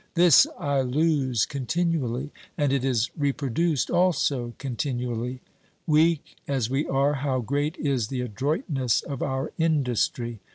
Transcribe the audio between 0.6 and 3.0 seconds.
lose continually, and it